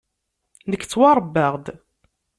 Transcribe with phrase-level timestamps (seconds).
[0.69, 1.65] Nekk ttwaṛebbaɣ-d.